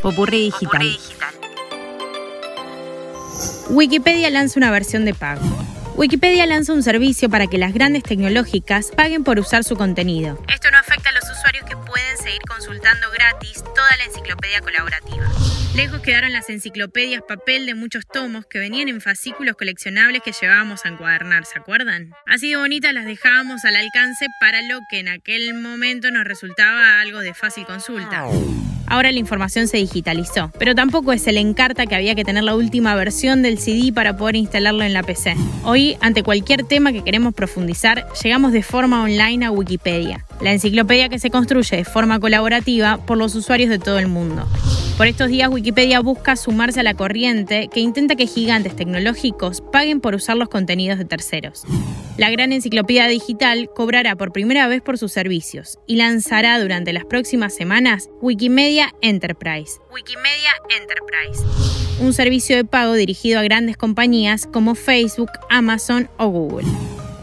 Popurrí 0.00 0.44
digital. 0.44 0.98
Wikipedia 3.68 4.30
lanza 4.30 4.58
una 4.58 4.70
versión 4.70 5.04
de 5.04 5.14
pago. 5.14 5.42
Wikipedia 5.96 6.46
lanza 6.46 6.72
un 6.72 6.82
servicio 6.82 7.28
para 7.28 7.46
que 7.46 7.58
las 7.58 7.74
grandes 7.74 8.02
tecnológicas 8.02 8.90
paguen 8.90 9.22
por 9.22 9.38
usar 9.38 9.64
su 9.64 9.76
contenido. 9.76 10.38
Esto 10.52 10.70
no 10.70 10.78
afecta 10.78 11.10
a 11.10 11.12
los 11.12 11.24
usuarios 11.30 11.64
que 11.66 11.76
pueden 11.76 12.16
seguir 12.16 12.40
consultando 12.48 13.10
gratis 13.10 13.62
toda 13.62 13.96
la 13.98 14.04
enciclopedia 14.04 14.60
colaborativa. 14.60 15.26
Lejos 15.76 16.02
quedaron 16.02 16.32
las 16.32 16.48
enciclopedias 16.50 17.20
papel 17.26 17.66
de 17.66 17.74
muchos 17.74 18.06
tomos 18.06 18.46
que 18.46 18.60
venían 18.60 18.88
en 18.88 19.00
fascículos 19.00 19.56
coleccionables 19.56 20.22
que 20.22 20.30
llevábamos 20.30 20.84
a 20.84 20.88
encuadernar, 20.88 21.46
¿se 21.46 21.58
acuerdan? 21.58 22.12
Así 22.26 22.50
de 22.50 22.56
bonitas 22.56 22.94
las 22.94 23.06
dejábamos 23.06 23.64
al 23.64 23.74
alcance 23.74 24.26
para 24.38 24.62
lo 24.62 24.78
que 24.88 25.00
en 25.00 25.08
aquel 25.08 25.52
momento 25.54 26.12
nos 26.12 26.24
resultaba 26.24 27.00
algo 27.00 27.18
de 27.18 27.34
fácil 27.34 27.66
consulta. 27.66 28.24
Ahora 28.86 29.10
la 29.10 29.18
información 29.18 29.66
se 29.66 29.78
digitalizó, 29.78 30.52
pero 30.60 30.76
tampoco 30.76 31.12
es 31.12 31.26
el 31.26 31.38
encarta 31.38 31.86
que 31.86 31.96
había 31.96 32.14
que 32.14 32.24
tener 32.24 32.44
la 32.44 32.54
última 32.54 32.94
versión 32.94 33.42
del 33.42 33.58
CD 33.58 33.92
para 33.92 34.16
poder 34.16 34.36
instalarlo 34.36 34.84
en 34.84 34.92
la 34.92 35.02
PC. 35.02 35.34
Hoy, 35.64 35.96
ante 36.00 36.22
cualquier 36.22 36.62
tema 36.62 36.92
que 36.92 37.02
queremos 37.02 37.34
profundizar, 37.34 38.06
llegamos 38.22 38.52
de 38.52 38.62
forma 38.62 39.02
online 39.02 39.44
a 39.44 39.50
Wikipedia, 39.50 40.24
la 40.40 40.52
enciclopedia 40.52 41.08
que 41.08 41.18
se 41.18 41.30
construye 41.30 41.78
de 41.78 41.84
forma 41.84 42.20
colaborativa 42.20 43.04
por 43.04 43.18
los 43.18 43.34
usuarios 43.34 43.70
de 43.70 43.80
todo 43.80 43.98
el 43.98 44.06
mundo. 44.06 44.46
Por 44.96 45.08
estos 45.08 45.28
días 45.28 45.48
Wikipedia 45.50 45.98
busca 45.98 46.36
sumarse 46.36 46.78
a 46.78 46.84
la 46.84 46.94
corriente 46.94 47.68
que 47.72 47.80
intenta 47.80 48.14
que 48.14 48.28
gigantes 48.28 48.76
tecnológicos 48.76 49.60
paguen 49.72 50.00
por 50.00 50.14
usar 50.14 50.36
los 50.36 50.48
contenidos 50.48 50.98
de 50.98 51.04
terceros. 51.04 51.64
La 52.16 52.30
gran 52.30 52.52
enciclopedia 52.52 53.08
digital 53.08 53.68
cobrará 53.74 54.14
por 54.14 54.30
primera 54.30 54.68
vez 54.68 54.82
por 54.82 54.96
sus 54.96 55.10
servicios 55.10 55.80
y 55.88 55.96
lanzará 55.96 56.60
durante 56.60 56.92
las 56.92 57.04
próximas 57.06 57.56
semanas 57.56 58.08
Wikimedia 58.22 58.94
Enterprise. 59.02 59.80
Wikimedia 59.92 60.52
Enterprise. 60.70 61.44
Un 62.00 62.12
servicio 62.12 62.54
de 62.54 62.64
pago 62.64 62.94
dirigido 62.94 63.40
a 63.40 63.42
grandes 63.42 63.76
compañías 63.76 64.46
como 64.46 64.76
Facebook, 64.76 65.30
Amazon 65.50 66.08
o 66.18 66.28
Google. 66.28 66.68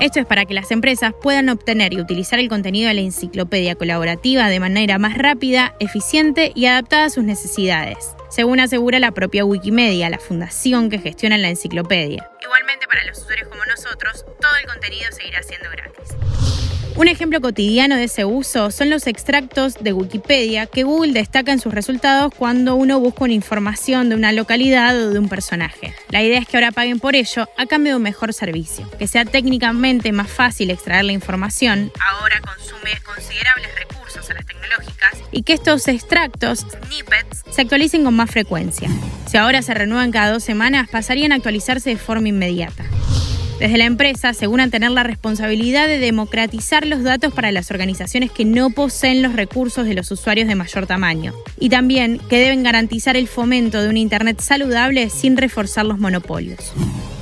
Esto 0.02 0.20
es 0.20 0.26
para 0.26 0.46
que 0.46 0.56
las 0.56 0.72
empresas 0.72 1.14
puedan 1.14 1.48
obtener 1.50 1.94
y 1.94 2.02
utilizar 2.02 2.40
el 2.40 2.50
contenido 2.50 2.88
de 2.88 2.96
la 2.96 3.02
enciclopedia 3.02 3.76
colaborativa 3.76 4.50
de 4.50 4.60
manera 4.60 4.98
más 4.98 5.16
rápida, 5.16 5.76
eficiente 5.80 6.52
y 6.56 6.66
adaptada 6.66 7.06
a 7.06 7.10
sus 7.12 7.24
necesidades, 7.24 8.16
según 8.28 8.60
asegura 8.60 8.98
la 8.98 9.12
propia 9.12 9.46
Wikimedia, 9.46 10.10
la 10.10 10.18
fundación 10.18 10.90
que 10.90 10.98
gestiona 10.98 11.38
la 11.38 11.50
enciclopedia. 11.50 12.28
Igualmente 12.42 12.88
para 12.88 13.06
los 13.06 13.20
usuarios 13.20 13.48
como 13.50 13.64
nosotros, 13.66 14.26
todo 14.42 14.56
el 14.60 14.66
contenido 14.66 15.12
seguirá 15.12 15.44
siendo 15.44 15.70
gratis. 15.70 16.31
Un 16.96 17.08
ejemplo 17.08 17.40
cotidiano 17.40 17.96
de 17.96 18.04
ese 18.04 18.26
uso 18.26 18.70
son 18.70 18.90
los 18.90 19.08
extractos 19.08 19.76
de 19.82 19.94
Wikipedia 19.94 20.66
que 20.66 20.84
Google 20.84 21.14
destaca 21.14 21.52
en 21.52 21.60
sus 21.60 21.74
resultados 21.74 22.34
cuando 22.38 22.76
uno 22.76 23.00
busca 23.00 23.24
una 23.24 23.34
información 23.34 24.10
de 24.10 24.16
una 24.16 24.34
localidad 24.34 24.96
o 24.96 25.10
de 25.10 25.18
un 25.18 25.30
personaje. 25.30 25.96
La 26.10 26.22
idea 26.22 26.40
es 26.40 26.48
que 26.48 26.58
ahora 26.58 26.72
paguen 26.72 27.00
por 27.00 27.16
ello 27.16 27.48
a 27.58 27.66
cambio 27.66 27.94
de 27.94 27.98
un 27.98 28.04
mejor 28.04 28.34
servicio, 28.34 28.90
que 29.00 29.08
sea 29.08 29.24
técnicamente 29.26 30.12
más 30.12 30.30
fácil 30.30 30.70
extraer 30.70 31.06
la 31.06 31.14
información, 31.14 31.92
ahora 32.12 32.42
consume 32.42 32.92
considerables 33.04 33.70
recursos 33.76 34.30
a 34.30 34.34
las 34.34 34.46
tecnológicas, 34.46 35.18
y 35.32 35.44
que 35.44 35.54
estos 35.54 35.88
extractos, 35.88 36.66
snippets, 36.86 37.44
se 37.52 37.62
actualicen 37.62 38.04
con 38.04 38.16
más 38.16 38.30
frecuencia. 38.30 38.90
Si 39.28 39.38
ahora 39.38 39.62
se 39.62 39.74
renuevan 39.74 40.12
cada 40.12 40.32
dos 40.32 40.44
semanas, 40.44 40.90
pasarían 40.90 41.32
a 41.32 41.36
actualizarse 41.36 41.90
de 41.90 41.98
forma 41.98 42.28
inmediata. 42.28 42.84
Desde 43.62 43.78
la 43.78 43.86
empresa 43.86 44.30
aseguran 44.30 44.72
tener 44.72 44.90
la 44.90 45.04
responsabilidad 45.04 45.88
de 45.88 46.00
democratizar 46.00 46.88
los 46.88 47.04
datos 47.04 47.32
para 47.32 47.52
las 47.52 47.70
organizaciones 47.70 48.32
que 48.32 48.44
no 48.44 48.72
poseen 48.72 49.22
los 49.22 49.36
recursos 49.36 49.86
de 49.86 49.94
los 49.94 50.10
usuarios 50.10 50.48
de 50.48 50.56
mayor 50.56 50.88
tamaño. 50.88 51.36
Y 51.60 51.70
también 51.70 52.18
que 52.28 52.40
deben 52.40 52.64
garantizar 52.64 53.16
el 53.16 53.28
fomento 53.28 53.80
de 53.80 53.90
un 53.90 53.98
Internet 53.98 54.40
saludable 54.40 55.12
sin 55.12 55.38
reforzar 55.38 55.86
los 55.86 56.00
monopolios. 56.00 56.74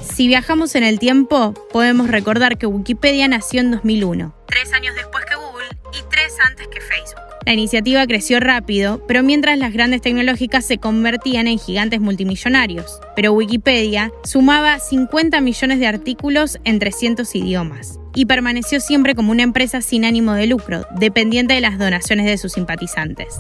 Si 0.02 0.28
viajamos 0.28 0.76
en 0.76 0.86
el 0.86 0.98
tiempo, 0.98 1.54
podemos 1.74 2.08
recordar 2.08 2.58
que 2.58 2.68
Wikipedia 2.68 3.28
nació 3.28 3.60
en 3.60 3.72
2001, 3.72 4.34
tres 4.48 4.72
años 4.72 4.96
después 4.96 5.26
que 5.26 5.36
Google 5.36 5.68
y 5.92 6.10
tres 6.10 6.38
antes 6.48 6.70
que 6.70 6.80
Facebook. 6.80 7.39
La 7.46 7.54
iniciativa 7.54 8.06
creció 8.06 8.40
rápido, 8.40 9.04
pero 9.08 9.24
mientras 9.24 9.58
las 9.58 9.74
grandes 9.74 10.02
tecnológicas 10.02 10.66
se 10.66 10.78
convertían 10.78 11.48
en 11.48 11.58
gigantes 11.58 12.00
multimillonarios. 12.00 13.00
Pero 13.16 13.34
Wikipedia 13.34 14.12
sumaba 14.24 14.78
50 14.80 15.42
millones 15.42 15.80
de 15.80 15.88
artículos 15.88 16.60
en 16.64 16.80
300 16.80 17.34
idiomas 17.36 18.00
y 18.14 18.26
permaneció 18.26 18.80
siempre 18.80 19.16
como 19.16 19.32
una 19.32 19.44
empresa 19.44 19.82
sin 19.82 20.06
ánimo 20.06 20.34
de 20.34 20.48
lucro, 20.48 20.86
dependiente 21.00 21.54
de 21.54 21.62
las 21.62 21.78
donaciones 21.78 22.26
de 22.26 22.38
sus 22.38 22.54
simpatizantes. 22.54 23.40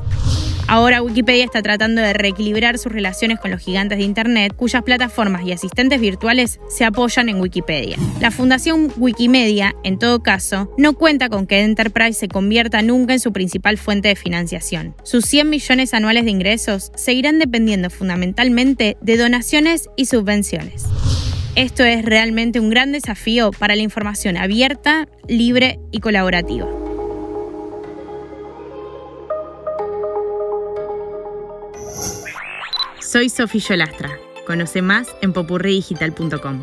Ahora 0.67 1.01
Wikipedia 1.01 1.45
está 1.45 1.63
tratando 1.63 1.99
de 1.99 2.13
reequilibrar 2.13 2.77
sus 2.77 2.91
relaciones 2.91 3.39
con 3.39 3.49
los 3.49 3.59
gigantes 3.59 3.97
de 3.97 4.03
Internet, 4.03 4.53
cuyas 4.55 4.83
plataformas 4.83 5.43
y 5.43 5.51
asistentes 5.51 5.99
virtuales 5.99 6.59
se 6.69 6.85
apoyan 6.85 7.27
en 7.27 7.41
Wikipedia. 7.41 7.97
La 8.21 8.29
Fundación 8.29 8.93
Wikimedia, 8.97 9.75
en 9.83 9.97
todo 9.97 10.21
caso, 10.21 10.71
no 10.77 10.93
cuenta 10.93 11.27
con 11.27 11.47
que 11.47 11.61
Enterprise 11.61 12.19
se 12.19 12.27
convierta 12.27 12.83
nunca 12.83 13.13
en 13.13 13.19
su 13.19 13.33
principal 13.33 13.79
fuente 13.89 14.09
de 14.09 14.15
financiación. 14.15 14.95
Sus 15.01 15.25
100 15.25 15.49
millones 15.49 15.95
anuales 15.95 16.23
de 16.23 16.29
ingresos 16.29 16.91
seguirán 16.93 17.39
dependiendo 17.39 17.89
fundamentalmente 17.89 18.97
de 19.01 19.17
donaciones 19.17 19.89
y 19.95 20.05
subvenciones. 20.05 20.85
Esto 21.55 21.83
es 21.83 22.05
realmente 22.05 22.59
un 22.59 22.69
gran 22.69 22.91
desafío 22.91 23.49
para 23.49 23.75
la 23.75 23.81
información 23.81 24.37
abierta, 24.37 25.07
libre 25.27 25.79
y 25.89 26.01
colaborativa. 26.01 26.67
Soy 33.01 33.29
Sofía 33.29 33.61
Yolastra. 33.69 34.11
Conoce 34.45 34.83
más 34.83 35.07
en 35.23 35.33
popurridigital.com. 35.33 36.61